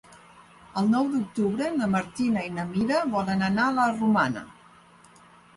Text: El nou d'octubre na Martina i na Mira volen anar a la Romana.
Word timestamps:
El 0.81 0.87
nou 0.93 1.09
d'octubre 1.11 1.67
na 1.75 1.89
Martina 1.95 2.45
i 2.47 2.51
na 2.55 2.65
Mira 2.71 3.03
volen 3.15 3.47
anar 3.51 3.69
a 3.73 3.77
la 3.77 3.87
Romana. 3.93 4.47